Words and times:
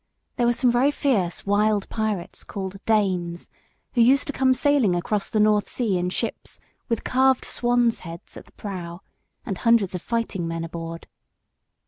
There 0.35 0.47
were 0.47 0.53
some 0.53 0.71
very 0.71 0.89
fierce 0.89 1.45
wild 1.45 1.87
pirates, 1.87 2.43
called 2.43 2.83
Danes, 2.87 3.51
who 3.93 4.01
used 4.01 4.25
to 4.25 4.33
come 4.33 4.55
sailing 4.55 4.95
across 4.95 5.29
the 5.29 5.39
North 5.39 5.69
Sea 5.69 5.95
in 5.95 6.09
ships 6.09 6.57
with 6.89 7.03
carved 7.03 7.45
swans' 7.45 7.99
heads 7.99 8.35
at 8.35 8.45
the 8.45 8.51
prow, 8.53 9.01
and 9.45 9.59
hundreds 9.59 9.93
of 9.93 10.01
fighting 10.01 10.47
men 10.47 10.63
aboard. 10.63 11.05